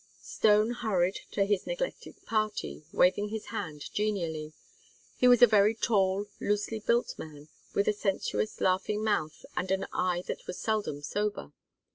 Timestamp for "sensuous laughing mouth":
7.93-9.45